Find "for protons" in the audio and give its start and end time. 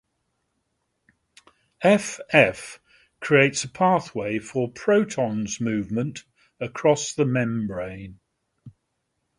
4.39-5.61